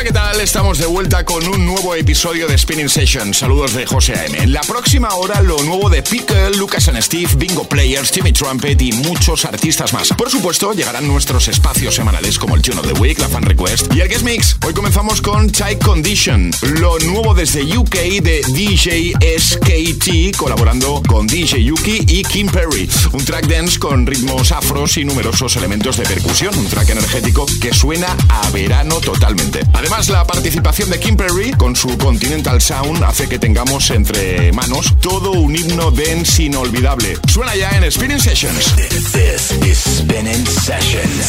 Hola, 0.00 0.08
¿qué 0.08 0.14
tal? 0.14 0.40
Estamos 0.40 0.78
de 0.78 0.86
vuelta 0.86 1.26
con 1.26 1.46
un 1.46 1.66
nuevo 1.66 1.94
episodio 1.94 2.46
de 2.46 2.56
Spinning 2.56 2.88
Session. 2.88 3.34
Saludos 3.34 3.74
de 3.74 3.84
José 3.84 4.14
AM. 4.14 4.34
En 4.34 4.52
la 4.54 4.62
próxima 4.62 5.10
hora, 5.14 5.42
lo 5.42 5.62
nuevo 5.62 5.90
de 5.90 6.02
Pickle, 6.02 6.56
Lucas 6.56 6.88
and 6.88 7.02
Steve, 7.02 7.28
Bingo 7.36 7.64
Players, 7.64 8.10
Timmy 8.10 8.32
Trumpet 8.32 8.80
y 8.80 8.92
muchos 8.92 9.44
artistas 9.44 9.92
más. 9.92 10.08
Por 10.16 10.30
supuesto, 10.30 10.72
llegarán 10.72 11.06
nuestros 11.06 11.48
espacios 11.48 11.94
semanales 11.96 12.38
como 12.38 12.56
el 12.56 12.62
Tune 12.62 12.80
of 12.80 12.86
the 12.86 12.98
Week, 12.98 13.18
la 13.18 13.28
Fan 13.28 13.42
Request 13.42 13.94
y 13.94 14.00
el 14.00 14.08
Guest 14.08 14.22
Mix. 14.22 14.56
Hoy 14.66 14.72
comenzamos 14.72 15.20
con 15.20 15.50
Chai 15.50 15.78
Condition, 15.78 16.50
lo 16.62 16.98
nuevo 17.00 17.34
desde 17.34 17.62
UK 17.76 17.96
de 18.22 18.40
DJ 18.54 19.12
SKT, 19.38 20.34
colaborando 20.38 21.02
con 21.06 21.26
DJ 21.26 21.62
Yuki 21.62 22.06
y 22.08 22.22
Kim 22.22 22.48
Perry. 22.48 22.88
Un 23.12 23.22
track 23.22 23.46
dance 23.48 23.78
con 23.78 24.06
ritmos 24.06 24.50
afros 24.50 24.96
y 24.96 25.04
numerosos 25.04 25.56
elementos 25.56 25.98
de 25.98 26.04
percusión. 26.04 26.56
Un 26.56 26.68
track 26.68 26.88
energético 26.88 27.44
que 27.60 27.74
suena 27.74 28.16
a 28.30 28.48
verano 28.48 28.98
totalmente. 29.00 29.60
Además, 29.90 30.08
la 30.08 30.24
participación 30.24 30.88
de 30.88 31.00
Kim 31.00 31.16
Perry 31.16 31.50
con 31.50 31.74
su 31.74 31.98
Continental 31.98 32.60
Sound 32.60 33.02
hace 33.02 33.28
que 33.28 33.40
tengamos 33.40 33.90
entre 33.90 34.52
manos 34.52 34.94
todo 35.00 35.32
un 35.32 35.56
himno 35.56 35.90
dance 35.90 36.44
inolvidable. 36.44 37.18
Suena 37.26 37.56
ya 37.56 37.70
en 37.70 37.90
Spinning 37.90 38.20
Sessions. 38.20 38.76
This 38.76 39.50
is 39.66 39.78
Spinning 39.98 40.46
Sessions. 40.46 41.26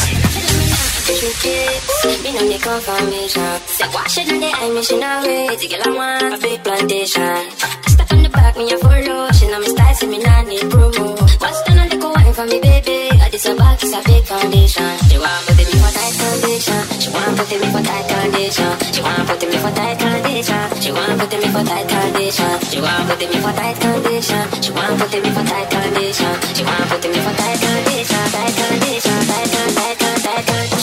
wine 12.32 12.48
for 12.48 12.54
me, 12.54 12.60
baby. 12.60 13.10
I 13.20 13.28
this 13.30 13.46
a 13.46 13.54
back, 13.54 13.82
it's 13.82 13.92
a 13.92 14.02
fake 14.02 14.24
foundation. 14.24 14.98
She 15.08 15.18
want 15.18 15.46
put 15.46 15.56
me 15.56 15.64
for 15.64 15.92
tight 15.92 16.14
condition. 16.16 16.80
She 17.00 17.10
want 17.10 17.36
put 17.36 17.50
me 17.50 17.68
for 17.68 17.82
tight 17.82 18.08
condition. 18.08 18.72
She 18.92 19.00
want 19.02 19.28
put 19.28 19.42
me 19.42 19.58
for 19.58 19.72
tight 19.72 19.98
condition. 19.98 20.80
She 20.80 20.92
want 20.92 21.18
put 21.20 21.32
me 21.32 21.48
for 21.48 21.64
tight 21.64 21.88
condition. 21.88 22.60
She 22.70 22.80
want 22.80 23.08
put 23.08 23.20
me 23.20 23.38
for 23.40 23.52
tight 23.52 23.80
condition. 23.80 24.44
She 24.62 24.70
want 24.72 24.98
put 24.98 25.12
me 25.12 25.30
for 25.30 25.44
tight 25.44 25.70
condition. 25.70 26.32
She 26.54 26.64
want 26.64 26.88
put 26.88 27.04
me 27.04 27.20
for 27.20 27.34
tight 27.36 27.58
condition. 27.60 28.22
Tight 28.32 28.54
condition, 28.56 29.18
tight 29.28 29.48
condition, 29.50 30.22
tight 30.22 30.46
condition. 30.46 30.81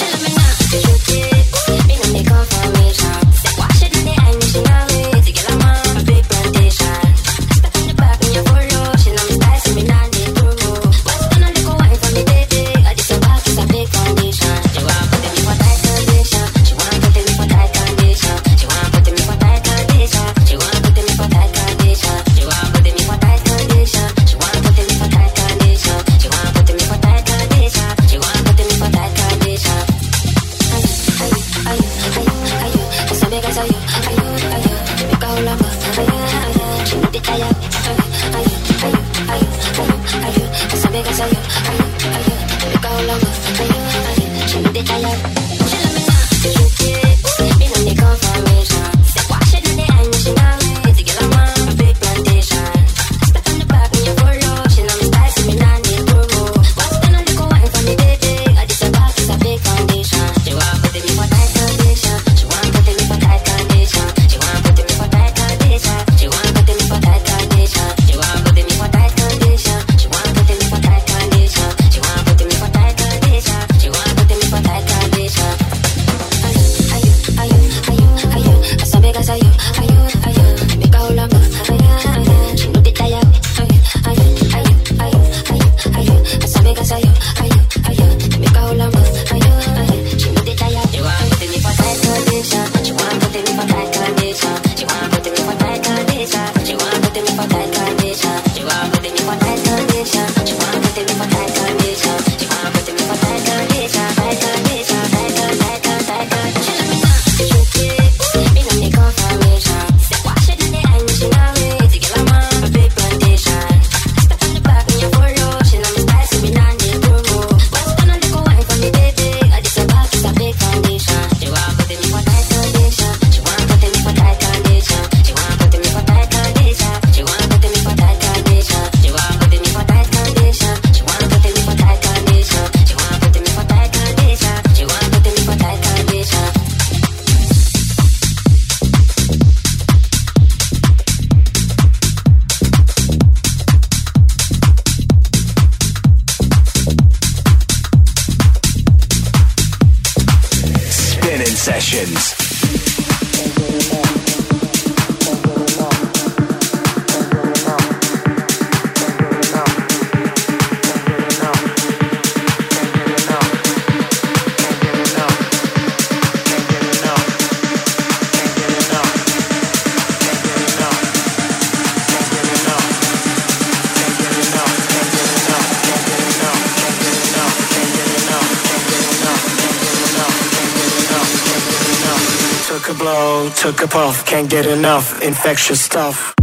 can't 184.39 184.49
get 184.49 184.65
enough 184.65 185.21
infectious 185.21 185.81
stuff. 185.81 186.38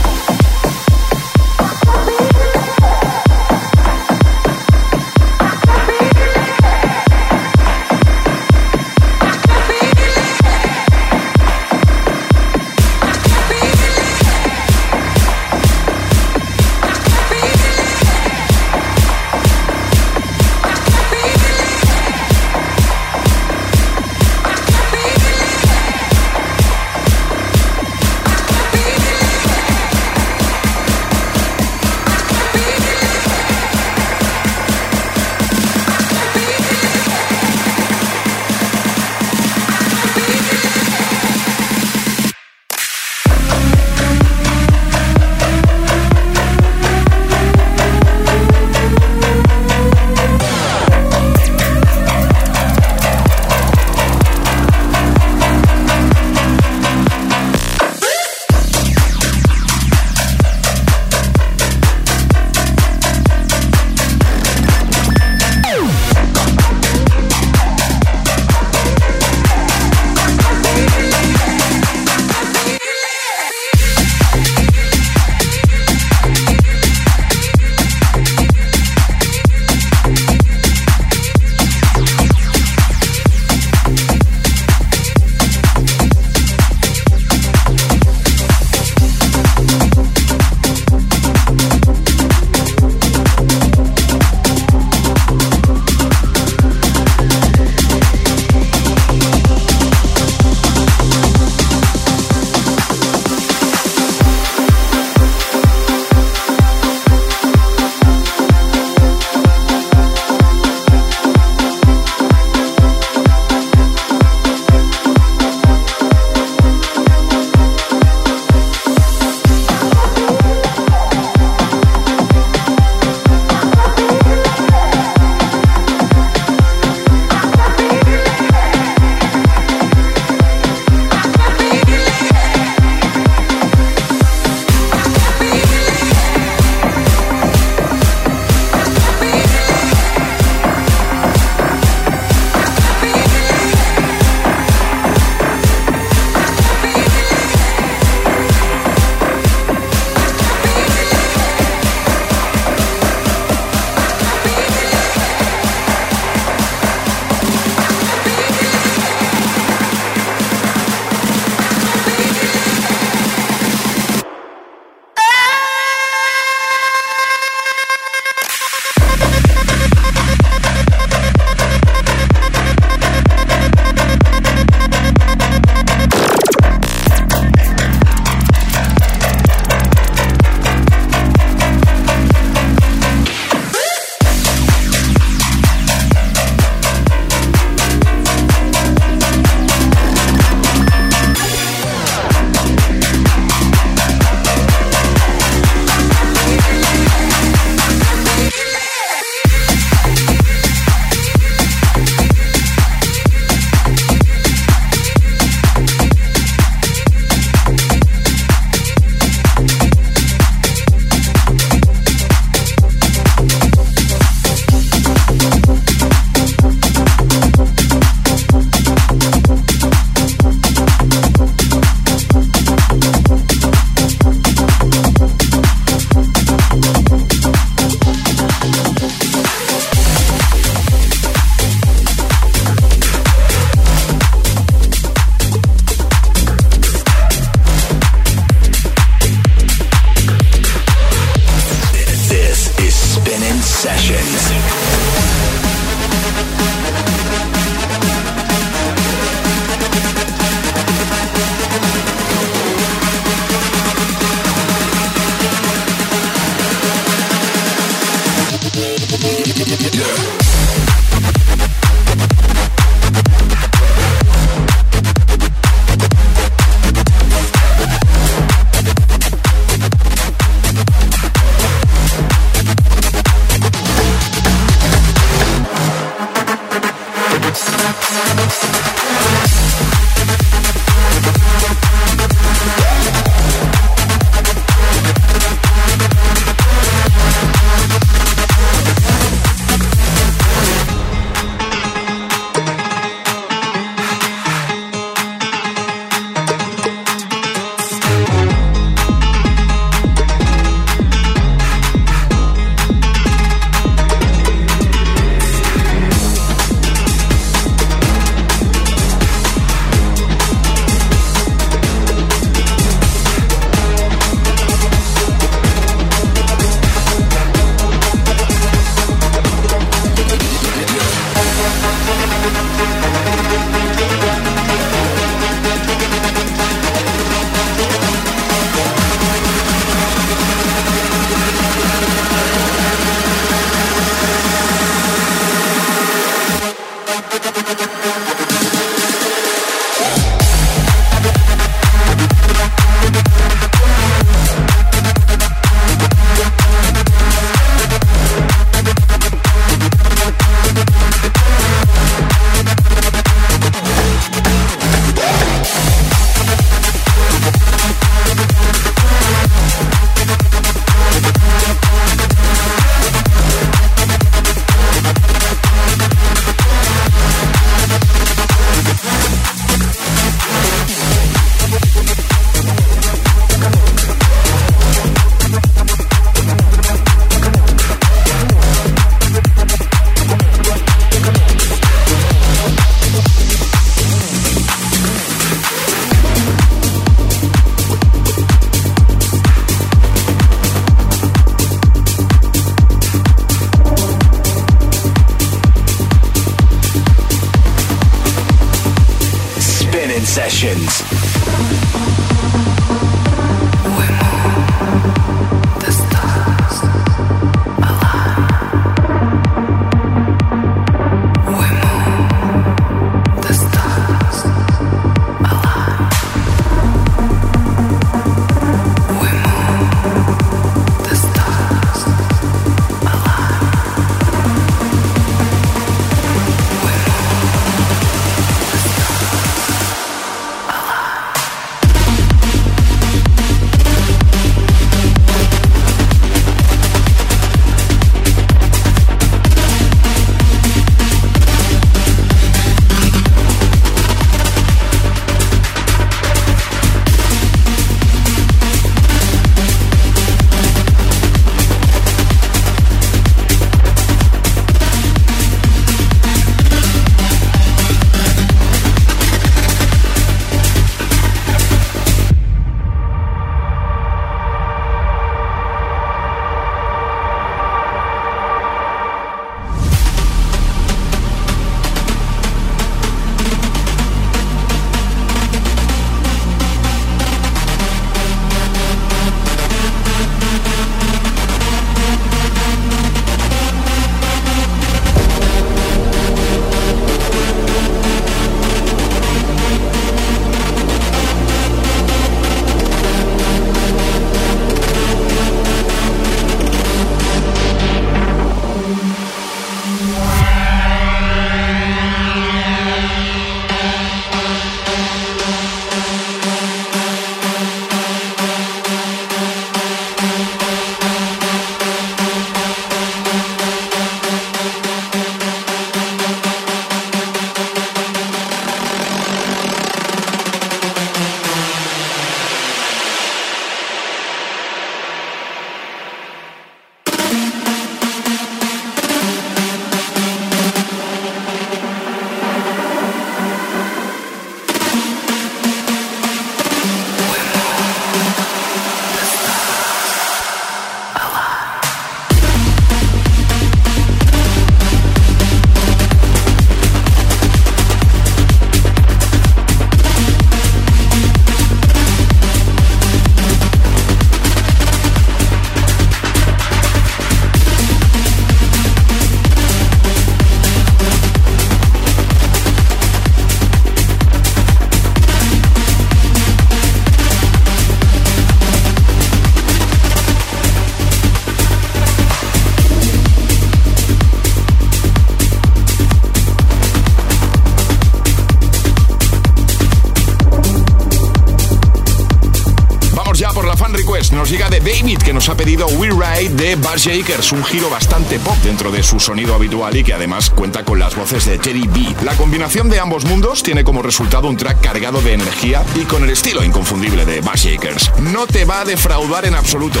ha 585.48 585.56
pedido 585.56 585.86
We 585.88 586.08
Ride 586.08 586.54
de 586.54 586.76
Bar 586.76 586.98
Shakers, 586.98 587.52
un 587.52 587.62
giro 587.64 587.90
bastante 587.90 588.38
pop 588.38 588.56
dentro 588.62 588.90
de 588.90 589.02
su 589.02 589.20
sonido 589.20 589.54
habitual 589.54 589.96
y 589.96 590.04
que 590.04 590.14
además 590.14 590.48
cuenta 590.48 590.84
con 590.84 590.98
las 590.98 591.14
voces 591.16 591.44
de 591.44 591.58
Terry 591.58 591.86
B. 591.86 592.14
La 592.22 592.34
combinación 592.36 592.88
de 592.88 593.00
ambos 593.00 593.24
mundos 593.24 593.62
tiene 593.62 593.84
como 593.84 594.00
resultado 594.00 594.48
un 594.48 594.56
track 594.56 594.80
cargado 594.80 595.20
de 595.20 595.34
energía 595.34 595.84
y 595.96 596.04
con 596.04 596.24
el 596.24 596.30
estilo 596.30 596.64
inconfundible 596.64 597.26
de 597.26 597.40
Bar 597.40 597.58
Shakers. 597.58 598.10
No 598.20 598.46
te 598.46 598.64
va 598.64 598.80
a 598.80 598.84
defraudar 598.84 599.44
en 599.44 599.54
absoluto. 599.54 600.00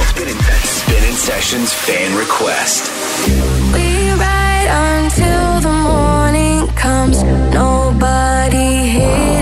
Nobody 7.54 8.88
here 8.88 9.33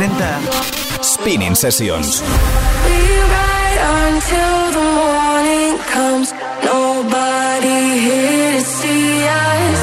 presenta 0.00 0.40
Spinnin' 1.02 1.54
Sessions. 1.54 2.22
Nobody 6.62 7.98
here 7.98 8.58
to 8.58 8.64
see 8.64 9.26
us. 9.26 9.79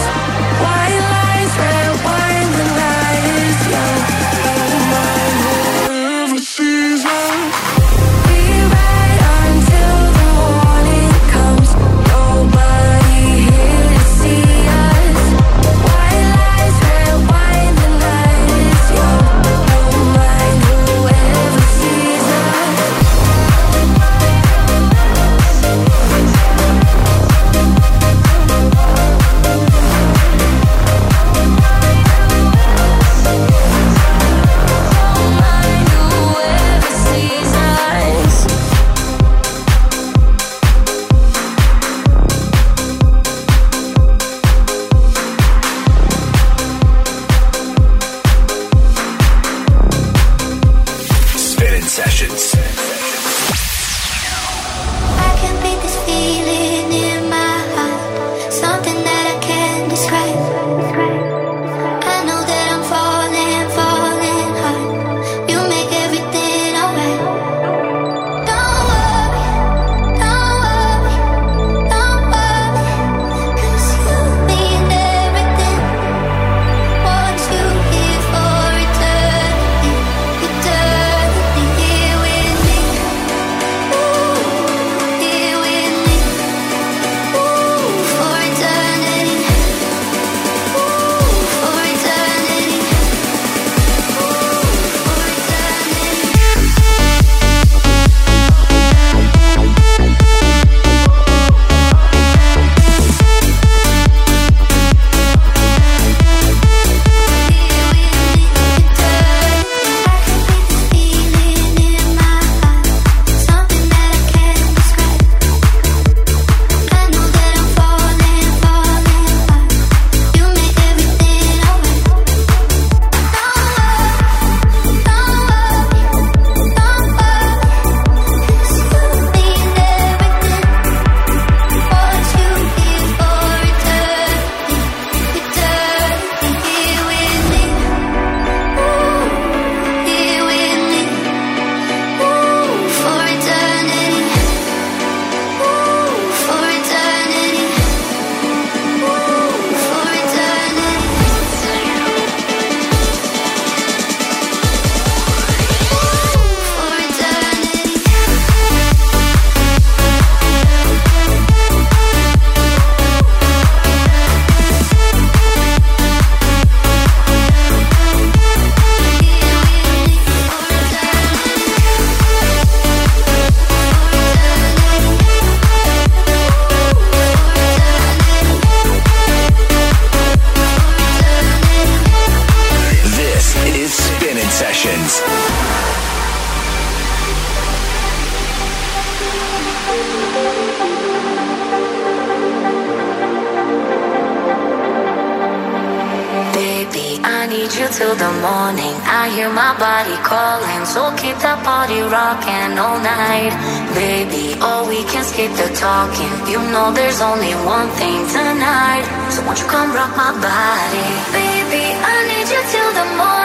You 197.78 197.88
till 197.90 198.16
the 198.16 198.32
morning. 198.42 198.96
I 199.04 199.30
hear 199.36 199.50
my 199.52 199.74
body 199.78 200.16
calling, 200.24 200.86
so 200.86 201.12
keep 201.16 201.38
that 201.44 201.60
body 201.64 202.02
rocking 202.02 202.80
all 202.80 203.00
night. 203.00 203.54
Baby, 203.94 204.56
oh, 204.62 204.88
we 204.88 205.04
can 205.12 205.24
skip 205.24 205.52
the 205.54 205.70
talking. 205.76 206.34
You 206.48 206.60
know 206.72 206.92
there's 206.92 207.22
only 207.22 207.54
one 207.68 207.90
thing 208.00 208.20
tonight. 208.32 209.06
So 209.30 209.46
won't 209.46 209.60
you 209.60 209.68
come 209.68 209.92
rock 209.94 210.16
my 210.16 210.32
body? 210.40 211.08
Baby, 211.36 211.86
I 212.00 212.16
need 212.32 212.48
you 212.50 212.62
till 212.72 212.92
the 212.94 213.06
morning. 213.18 213.37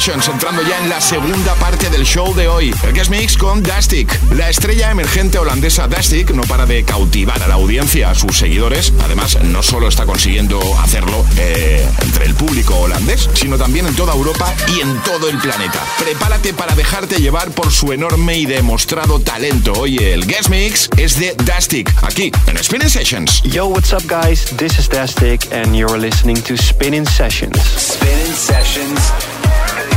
Sessions, 0.00 0.28
entrando 0.28 0.62
ya 0.62 0.78
en 0.78 0.88
la 0.88 0.98
segunda 0.98 1.54
parte 1.56 1.90
del 1.90 2.04
show 2.06 2.34
de 2.34 2.48
hoy. 2.48 2.74
El 2.84 2.94
Guest 2.94 3.10
Mix 3.10 3.36
con 3.36 3.62
Dastic. 3.62 4.18
La 4.30 4.48
estrella 4.48 4.90
emergente 4.90 5.36
holandesa 5.36 5.88
Dastic 5.88 6.30
no 6.30 6.40
para 6.44 6.64
de 6.64 6.84
cautivar 6.84 7.42
a 7.42 7.46
la 7.46 7.56
audiencia, 7.56 8.08
a 8.08 8.14
sus 8.14 8.38
seguidores. 8.38 8.94
Además, 9.04 9.36
no 9.42 9.62
solo 9.62 9.88
está 9.88 10.06
consiguiendo 10.06 10.58
hacerlo 10.78 11.22
eh, 11.36 11.86
entre 12.00 12.24
el 12.24 12.34
público 12.34 12.78
holandés, 12.78 13.28
sino 13.34 13.58
también 13.58 13.86
en 13.88 13.94
toda 13.94 14.14
Europa 14.14 14.54
y 14.74 14.80
en 14.80 14.96
todo 15.02 15.28
el 15.28 15.36
planeta. 15.36 15.84
Prepárate 15.98 16.54
para 16.54 16.74
dejarte 16.74 17.16
llevar 17.16 17.50
por 17.50 17.70
su 17.70 17.92
enorme 17.92 18.38
y 18.38 18.46
demostrado 18.46 19.20
talento. 19.20 19.74
Oye, 19.74 20.14
el 20.14 20.26
Guest 20.26 20.48
Mix 20.48 20.88
es 20.96 21.18
de 21.20 21.34
Dastic, 21.44 21.92
aquí 22.02 22.32
en 22.46 22.56
Spinning 22.64 22.88
Sessions. 22.88 23.42
Yo, 23.42 23.66
what's 23.66 23.92
up, 23.92 24.04
guys? 24.06 24.46
This 24.56 24.78
is 24.78 24.88
Dastic, 24.88 25.46
and 25.52 25.76
you're 25.76 25.98
listening 25.98 26.40
to 26.44 26.56
Spinning 26.56 27.04
Sessions. 27.04 27.60
Spinning 27.76 28.32
Sessions, 28.32 28.98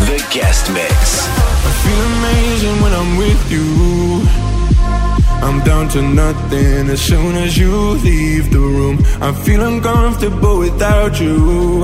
the 0.10 0.20
guest 0.32 0.72
mix. 0.72 1.28
I 1.68 1.72
feel 1.84 2.02
amazing 2.18 2.78
when 2.84 2.94
I'm 2.94 3.18
with 3.18 3.44
you. 3.52 3.68
I'm 5.46 5.60
down 5.64 5.90
to 5.90 6.02
nothing 6.02 6.90
as 6.90 7.02
soon 7.02 7.36
as 7.36 7.58
you 7.58 7.74
leave 8.08 8.52
the 8.52 8.60
room. 8.60 8.98
I 9.22 9.32
feel 9.46 9.62
uncomfortable 9.62 10.60
without 10.60 11.20
you. 11.20 11.84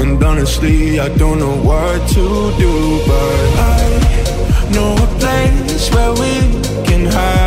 And 0.00 0.22
honestly, 0.22 1.00
I 1.00 1.08
don't 1.16 1.38
know 1.38 1.56
what 1.70 1.98
to 2.16 2.24
do, 2.64 2.72
but 3.06 3.40
I 3.58 4.70
know 4.74 4.92
a 4.94 5.08
place 5.18 5.90
where 5.94 6.12
we 6.12 6.32
can 6.84 7.06
hide. 7.06 7.45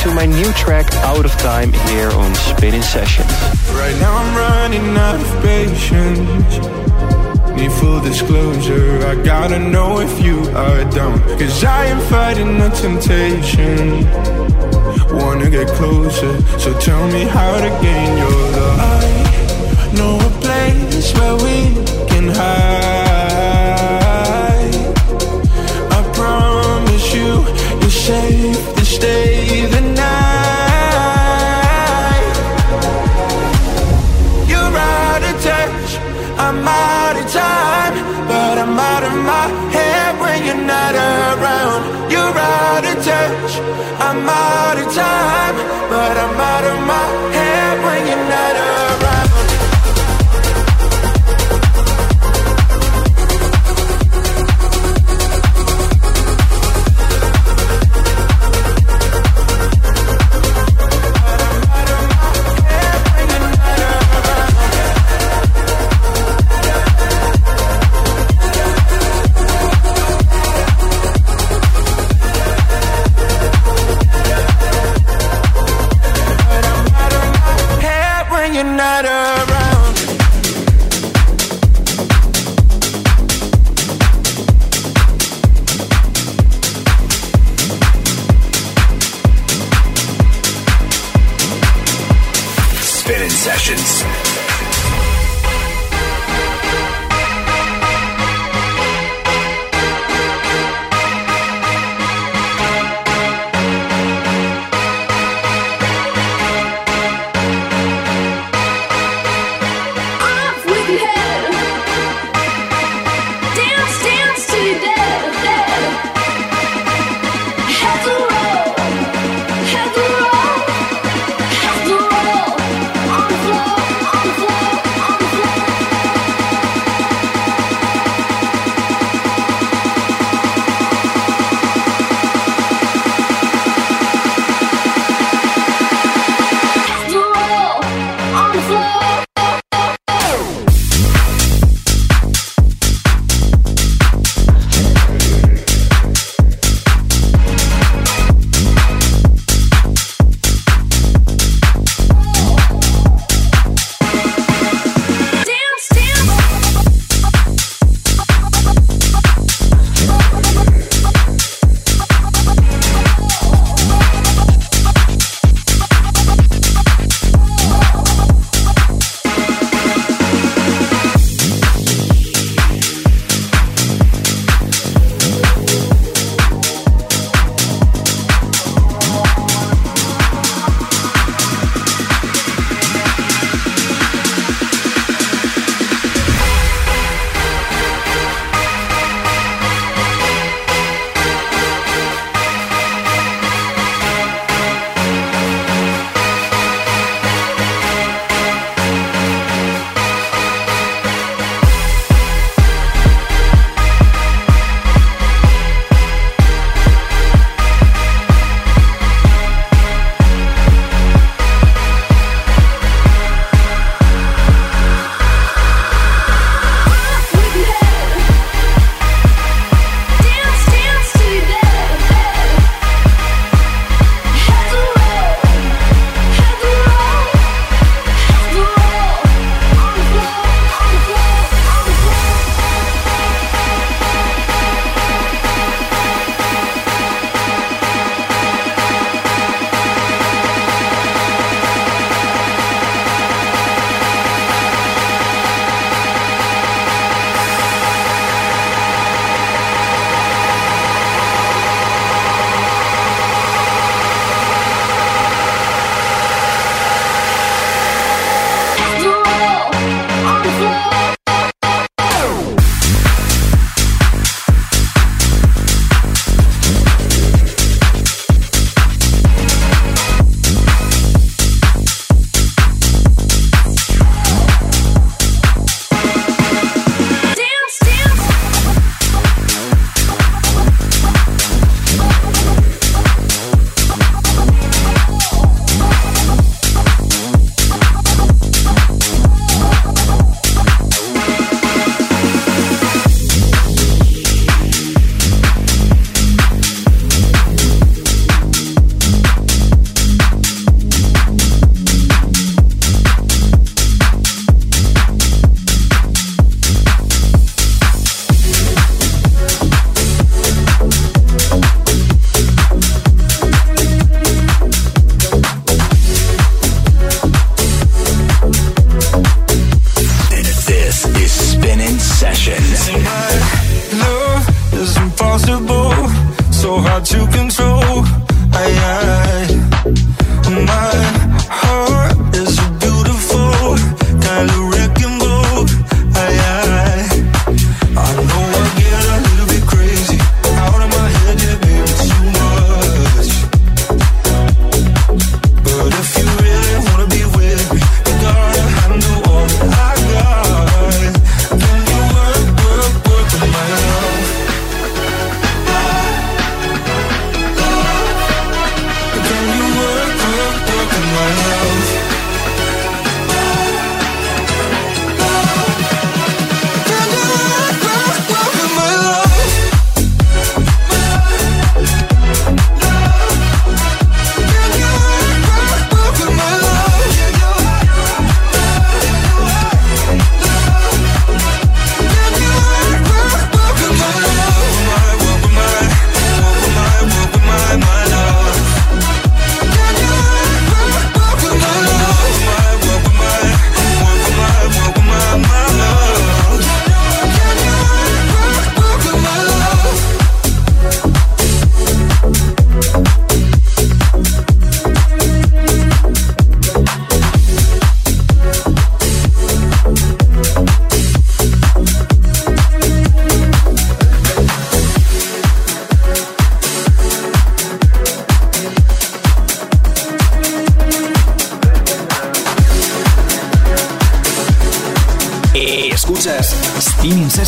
To 0.00 0.14
my 0.14 0.24
new 0.24 0.50
track, 0.54 0.90
Out 1.04 1.26
of 1.26 1.32
Time, 1.32 1.72
here 1.90 2.10
on 2.10 2.34
Spinnin' 2.34 2.82
Sessions. 2.82 3.28
Right 3.72 3.94
now 4.00 4.16
I'm 4.16 4.34
running 4.34 4.96
out 4.96 5.20
of 5.20 5.42
patience. 5.42 6.58
Need 7.54 7.70
full 7.72 8.00
disclosure, 8.00 9.06
I 9.06 9.14
gotta 9.22 9.58
know 9.58 10.00
if 10.00 10.24
you 10.24 10.40
are 10.56 10.84
down. 10.90 11.20
Cause 11.38 11.62
I 11.64 11.84
am 11.84 12.00
fighting 12.08 12.56
the 12.56 12.70
temptation. 12.70 14.06
Wanna 15.18 15.50
get 15.50 15.68
closer, 15.68 16.40
so 16.58 16.72
tell 16.80 17.06
me 17.08 17.24
how 17.24 17.60
to 17.60 17.68
gain 17.82 18.16
your 18.16 18.40
love. 18.56 18.80
I 18.80 19.92
know 19.98 20.16
a 20.16 20.30
place 20.40 21.12
where 21.12 21.36
we 21.44 21.74
can 22.08 22.28
hide. 22.28 23.20
I 25.92 26.00
promise 26.14 27.12
you, 27.12 27.44
you're 27.82 27.90
safe 27.90 28.70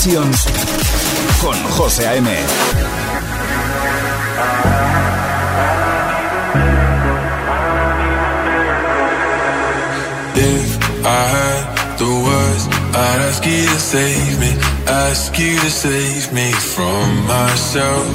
Sessions 0.03 0.47
con 1.41 1.55
José 1.79 2.09
A.M. 2.09 2.27
If 10.35 11.07
I 11.07 11.23
had 11.35 11.99
the 11.99 12.07
words, 12.07 12.67
I'd 12.97 13.21
ask 13.29 13.47
you 13.47 13.65
to 13.65 13.79
save 13.79 14.41
me, 14.41 14.51
ask 14.89 15.39
you 15.39 15.57
to 15.61 15.71
save 15.71 16.33
me 16.33 16.51
from 16.51 17.25
myself. 17.29 18.09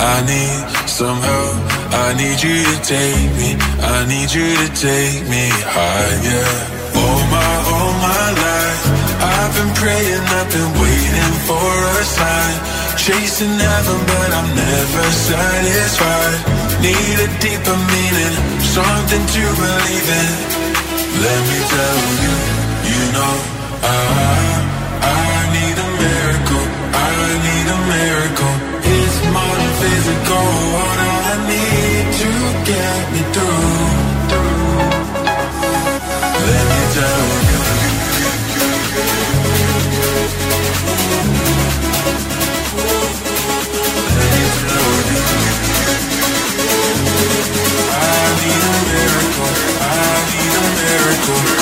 I 0.00 0.24
need 0.26 0.88
some 0.88 1.20
help, 1.20 1.56
I 1.94 2.14
need 2.16 2.42
you 2.42 2.64
to 2.64 2.82
take 2.82 3.30
me, 3.38 3.54
I 3.78 4.06
need 4.08 4.32
you 4.34 4.56
to 4.56 4.68
take 4.74 5.22
me 5.30 5.50
higher. 5.70 6.78
All 6.98 7.20
my, 7.30 7.54
all 7.70 7.92
my 8.02 8.32
life, 8.32 8.38
I've 8.42 8.47
been 9.58 9.74
praying, 9.74 10.24
I've 10.38 10.50
been 10.54 10.72
waiting 10.78 11.34
for 11.48 11.70
a 11.98 12.04
sign. 12.16 12.56
Chasing 12.94 13.56
heaven, 13.58 13.98
but 14.10 14.30
I'm 14.38 14.50
never 14.54 15.04
satisfied. 15.26 16.40
Need 16.84 17.16
a 17.26 17.28
deeper 17.42 17.78
meaning, 17.90 18.34
something 18.76 19.24
to 19.34 19.42
believe 19.62 20.08
in. 20.22 20.30
Let 21.24 21.40
me 21.50 21.58
tell 21.74 22.00
you, 22.24 22.34
you 22.90 23.02
know, 23.16 23.34
I, 23.82 24.38
I 25.02 25.26
need 25.56 25.76
a 25.86 25.88
miracle, 26.04 26.66
I 26.94 27.14
need 27.46 27.66
a 27.76 27.78
miracle. 27.94 28.54
It's 28.94 29.18
more 29.34 29.56
than 29.60 29.72
physical, 29.82 30.46
what 30.74 30.98
I 31.02 31.34
need 31.50 32.04
to 32.22 32.30
get 32.70 33.00
me 33.14 33.22
through. 33.34 33.78
Let 36.46 36.64
me 36.72 36.82
tell 36.94 37.26
you. 37.32 37.37
Need 48.48 48.64
a 48.64 48.76
miracle. 48.88 49.52
I 49.80 50.24
need 50.32 50.54
a 50.56 50.70
miracle. 50.80 51.57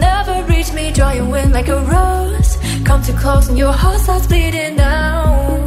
never 0.00 0.44
reach 0.44 0.72
me, 0.72 0.92
draw 0.92 1.12
you 1.12 1.34
in 1.34 1.52
like 1.52 1.68
a 1.68 1.80
rose. 1.80 2.56
Come 2.84 3.02
too 3.02 3.14
close 3.14 3.48
and 3.48 3.58
your 3.58 3.72
heart 3.72 4.00
starts 4.00 4.26
bleeding 4.26 4.78
out. 4.80 5.66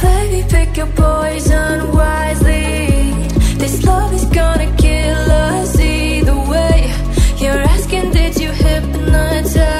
Baby, 0.00 0.46
pick 0.48 0.76
your 0.76 0.86
poison 0.88 1.92
wisely. 1.92 3.12
This 3.58 3.84
love 3.84 4.12
is 4.12 4.24
gonna 4.26 4.74
kill 4.76 5.30
us 5.30 5.78
either 5.78 6.36
way. 6.52 6.92
You're 7.38 7.62
asking, 7.74 8.12
did 8.12 8.36
you 8.38 8.50
hypnotize? 8.50 9.75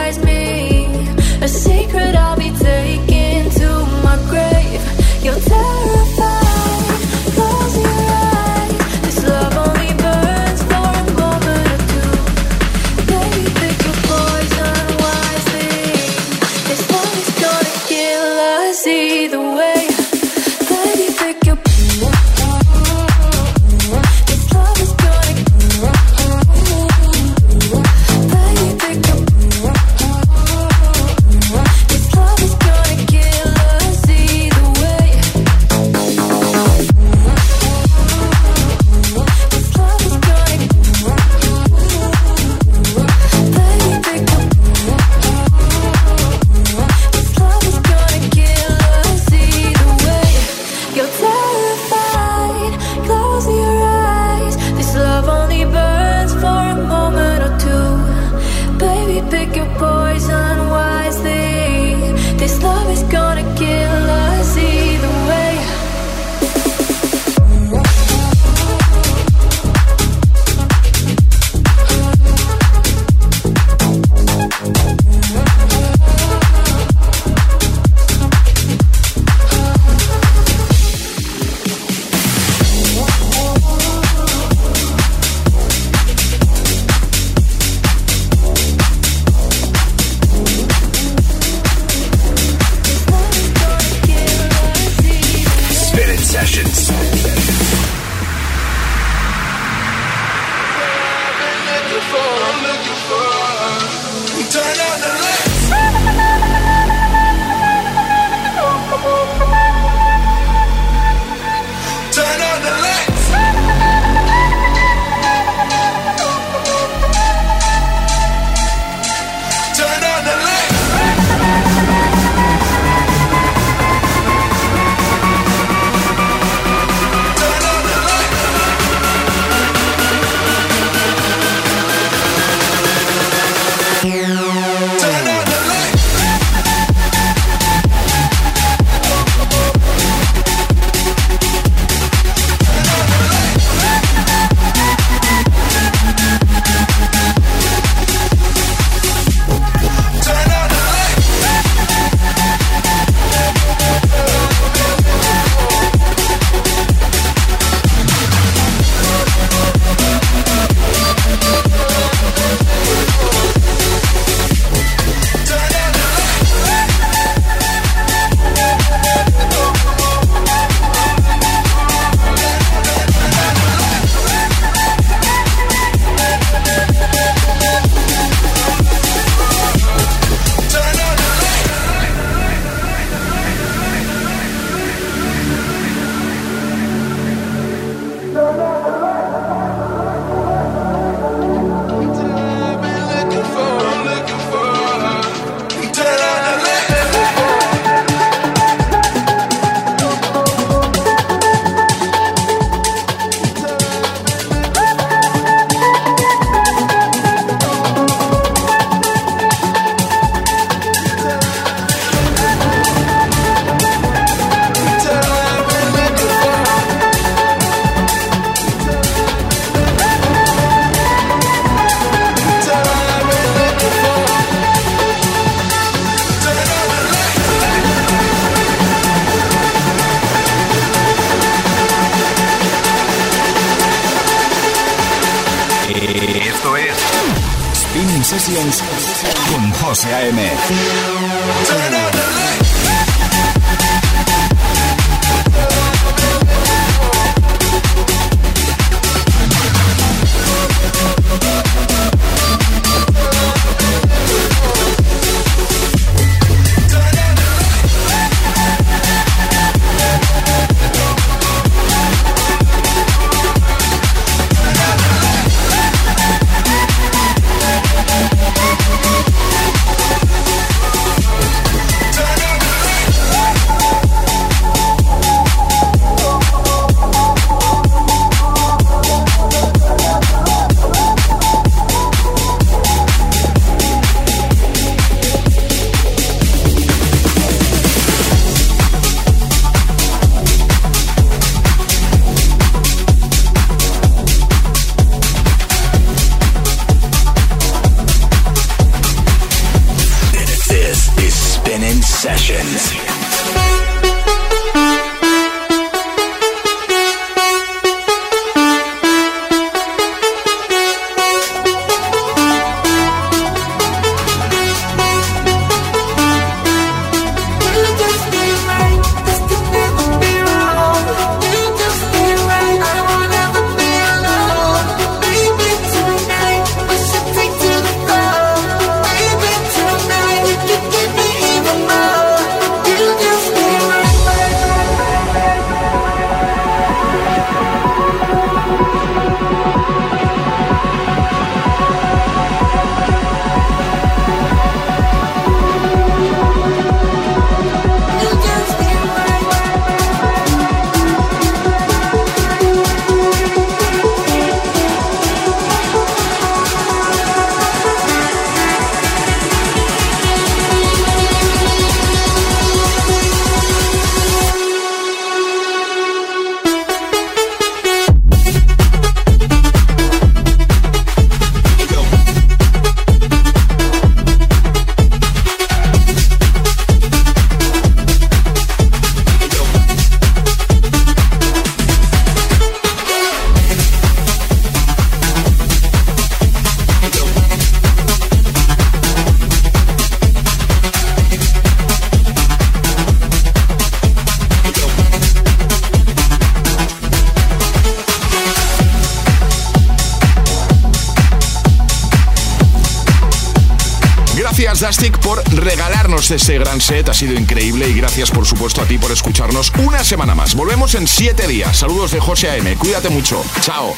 de 406.29 406.37
este 406.37 406.59
gran 406.59 406.81
set. 406.81 407.09
Ha 407.09 407.15
sido 407.15 407.35
increíble 407.35 407.89
y 407.89 407.95
gracias, 407.95 408.31
por 408.31 408.47
supuesto, 408.47 408.81
a 408.81 408.87
ti 408.87 408.99
por 408.99 409.13
escucharnos 409.13 409.73
una 409.79 410.03
semana 410.03 410.35
más. 410.35 410.55
Volvemos 410.55 410.95
en 410.95 411.07
siete 411.07 411.47
días. 411.47 411.77
Saludos 411.77 412.11
de 412.11 412.21
José 412.21 412.51
A.M. 412.51 412.77
Cuídate 412.77 413.11
mucho. 413.11 413.45
Chao. 413.61 413.95